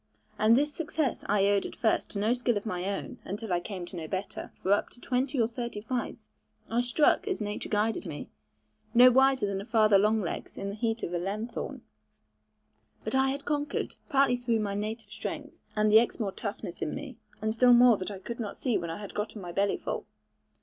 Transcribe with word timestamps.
And 0.39 0.57
this 0.57 0.73
success 0.73 1.23
I 1.29 1.45
owed 1.45 1.63
at 1.67 1.75
first 1.75 2.09
to 2.09 2.17
no 2.19 2.33
skill 2.33 2.57
of 2.57 2.65
my 2.65 2.85
own; 2.85 3.19
until 3.23 3.53
I 3.53 3.59
came 3.59 3.85
to 3.85 3.95
know 3.95 4.07
better; 4.07 4.51
for 4.55 4.71
up 4.73 4.89
to 4.89 4.99
twenty 4.99 5.39
or 5.39 5.47
thirty 5.47 5.79
fights, 5.79 6.31
I 6.71 6.81
struck 6.81 7.27
as 7.27 7.39
nature 7.39 7.69
guided 7.69 8.07
me, 8.07 8.27
no 8.95 9.11
wiser 9.11 9.45
than 9.45 9.61
a 9.61 9.63
father 9.63 9.99
long 9.99 10.19
legs 10.19 10.57
in 10.57 10.69
the 10.69 10.75
heat 10.75 11.03
of 11.03 11.13
a 11.13 11.19
lanthorn; 11.19 11.83
but 13.03 13.13
I 13.13 13.29
had 13.29 13.45
conquered, 13.45 13.93
partly 14.09 14.37
through 14.37 14.61
my 14.61 14.73
native 14.73 15.11
strength, 15.11 15.53
and 15.75 15.91
the 15.91 15.99
Exmoor 15.99 16.31
toughness 16.31 16.81
in 16.81 16.95
me, 16.95 17.17
and 17.39 17.53
still 17.53 17.71
more 17.73 17.97
that 17.97 18.09
I 18.09 18.17
could 18.17 18.39
not 18.39 18.57
see 18.57 18.79
when 18.79 18.89
I 18.89 18.97
had 18.97 19.13
gotten 19.13 19.39
my 19.39 19.51
bellyful. 19.51 20.07